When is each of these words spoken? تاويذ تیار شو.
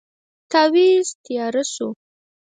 تاويذ 0.51 1.07
تیار 1.25 1.55
شو. 1.73 1.87